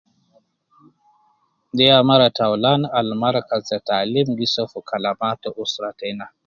De 1.75 1.85
ya 1.91 1.97
mara 2.09 2.27
ta 2.35 2.43
aulan 2.49 2.81
al 2.99 3.09
markaz 3.21 3.61
ta 3.69 3.77
taalim 3.87 4.27
gi 4.37 4.47
so 4.53 4.63
fi 4.71 4.79
kalamaa 4.89 5.47
usra 5.63 5.89
teina. 5.99 6.25